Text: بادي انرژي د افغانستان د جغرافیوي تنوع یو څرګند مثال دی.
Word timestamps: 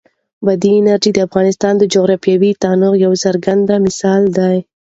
بادي 0.45 0.69
انرژي 0.79 1.11
د 1.13 1.19
افغانستان 1.27 1.73
د 1.77 1.83
جغرافیوي 1.93 2.51
تنوع 2.63 2.93
یو 3.05 3.13
څرګند 3.23 3.67
مثال 3.85 4.21
دی. 4.37 4.57